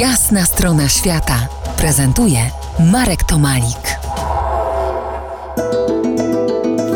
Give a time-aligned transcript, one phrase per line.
[0.00, 2.38] Jasna strona świata prezentuje
[2.92, 3.98] Marek Tomalik.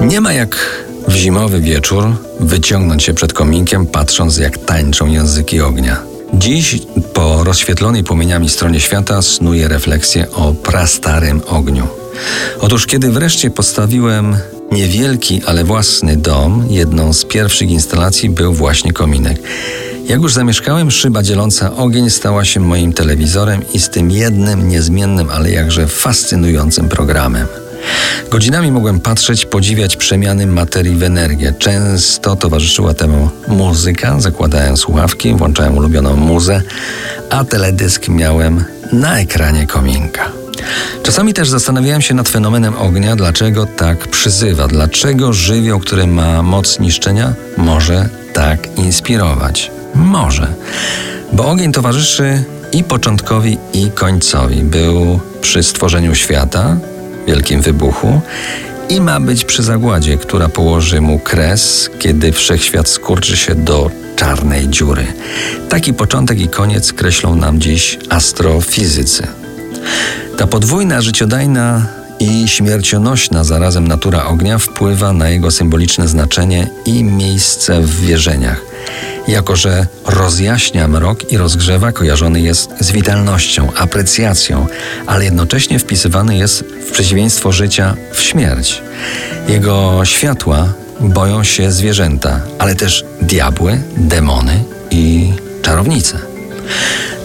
[0.00, 6.02] Nie ma jak w zimowy wieczór wyciągnąć się przed kominkiem, patrząc jak tańczą języki ognia.
[6.34, 6.78] Dziś
[7.14, 11.88] po rozświetlonej płomieniami stronie świata snuję refleksję o prastarym ogniu.
[12.60, 14.36] Otóż kiedy wreszcie postawiłem
[14.72, 19.42] niewielki, ale własny dom, jedną z pierwszych instalacji był właśnie kominek.
[20.04, 25.30] Jak już zamieszkałem, szyba dzieląca ogień stała się moim telewizorem i z tym jednym niezmiennym,
[25.30, 27.46] ale jakże fascynującym programem.
[28.30, 31.54] Godzinami mogłem patrzeć, podziwiać przemiany materii w energię.
[31.58, 36.62] Często towarzyszyła temu muzyka, zakładałem słuchawki, włączałem ulubioną muzę,
[37.30, 40.32] a teledysk miałem na ekranie kominka.
[41.02, 46.78] Czasami też zastanawiałem się nad fenomenem ognia, dlaczego tak przyzywa, dlaczego żywioł, który ma moc
[46.78, 49.70] niszczenia, może tak inspirować.
[49.94, 50.46] Może,
[51.32, 54.62] bo ogień towarzyszy i początkowi, i końcowi.
[54.62, 56.76] Był przy stworzeniu świata,
[57.26, 58.20] wielkim wybuchu,
[58.88, 64.68] i ma być przy zagładzie, która położy mu kres, kiedy wszechświat skurczy się do czarnej
[64.68, 65.06] dziury.
[65.68, 69.26] Taki początek i koniec kreślą nam dziś astrofizycy.
[70.36, 71.86] Ta podwójna, życiodajna
[72.20, 78.60] i śmiercionośna zarazem natura ognia wpływa na jego symboliczne znaczenie i miejsce w wierzeniach.
[79.28, 84.66] Jako, że rozjaśnia mrok i rozgrzewa, kojarzony jest z witalnością, aprecjacją,
[85.06, 88.82] ale jednocześnie wpisywany jest w przeciwieństwo życia w śmierć.
[89.48, 96.18] Jego światła boją się zwierzęta, ale też diabły, demony i czarownice.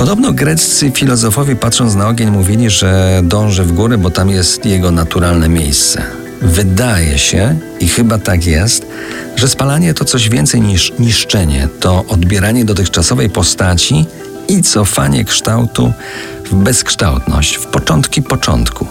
[0.00, 4.90] Podobno greccy filozofowie patrząc na ogień mówili, że dąży w górę, bo tam jest jego
[4.90, 6.02] naturalne miejsce.
[6.42, 8.86] Wydaje się, i chyba tak jest,
[9.36, 14.06] że spalanie to coś więcej niż niszczenie, to odbieranie dotychczasowej postaci
[14.48, 15.92] i cofanie kształtu
[16.50, 18.86] w bezkształtność, w początki początku.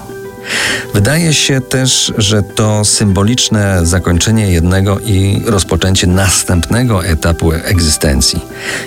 [0.94, 8.40] Wydaje się też, że to symboliczne zakończenie jednego i rozpoczęcie następnego etapu egzystencji.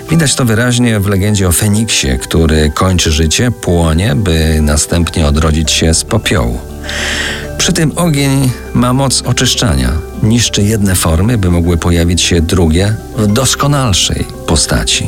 [0.09, 5.93] Widać to wyraźnie w legendzie o Feniksie, który kończy życie, płonie, by następnie odrodzić się
[5.93, 6.59] z popiołu.
[7.57, 9.91] Przy tym ogień ma moc oczyszczania.
[10.23, 15.07] Niszczy jedne formy, by mogły pojawić się drugie w doskonalszej postaci.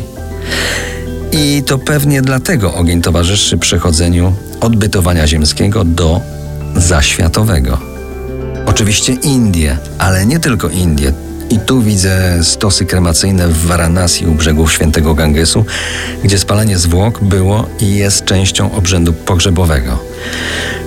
[1.32, 6.22] I to pewnie dlatego ogień towarzyszy przechodzeniu od bytowania ziemskiego do
[6.76, 7.78] zaświatowego.
[8.66, 11.14] Oczywiście Indie, ale nie tylko Indie.
[11.50, 15.66] I tu widzę stosy kremacyjne w Varanasi u brzegów świętego Gangesu,
[16.24, 20.00] gdzie spalanie zwłok było i jest częścią obrzędu pogrzebowego.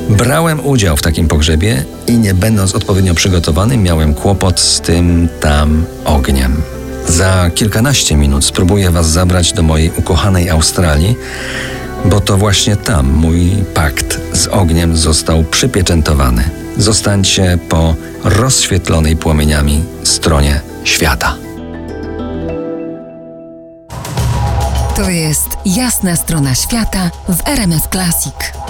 [0.09, 5.84] Brałem udział w takim pogrzebie i nie będąc odpowiednio przygotowany, miałem kłopot z tym tam
[6.05, 6.62] ogniem.
[7.09, 11.16] Za kilkanaście minut spróbuję Was zabrać do mojej ukochanej Australii,
[12.05, 14.18] bo to właśnie tam mój pakt
[14.50, 16.44] ogniem został przypieczętowany.
[16.76, 17.94] Zostańcie po
[18.25, 21.36] rozświetlonej płomieniami stronie świata.
[24.97, 28.68] To jest jasna strona świata w RMS Classic.